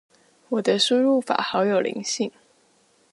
[0.49, 2.31] 我的輸入法好有靈性